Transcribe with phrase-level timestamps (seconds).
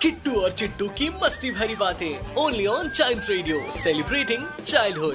[0.00, 5.14] किट्टू और चिट्टू की मस्ती भरी बातें। Only on child radio celebrating childhood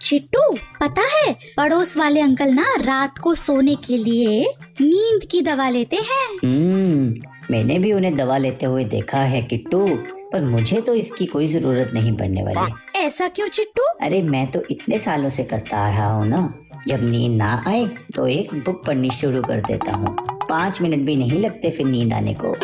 [0.00, 0.40] Chittu
[0.80, 4.40] पता है पड़ोस वाले अंकल ना रात को सोने के लिए
[4.80, 7.14] नींद की दवा लेते हैं। हम्म
[7.50, 9.86] मैंने भी उन्हें दवा लेते हुए देखा है किट्टू
[10.32, 13.82] पर मुझे तो इसकी कोई ज़रूरत नहीं पड़ने वाली। ऐसा क्यों चिट्टू?
[13.82, 16.38] अरे मैं तो इतने सालों से करता आ रहा हूँ ना
[16.88, 20.16] जब नींद ना आए तो एक बुक पढ़नी शुरू कर देता हूँ।
[20.48, 22.54] पाँच मिनट भी नहीं लगते फिर नींद आने को।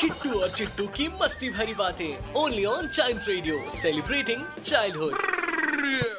[0.00, 6.17] किट्टू और चिट्टू की मस्ती भरी बातें। Only on child radio celebrating childhood